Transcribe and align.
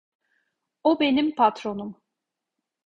O 0.89 0.95
benim 0.99 1.29
patronum. 1.35 1.93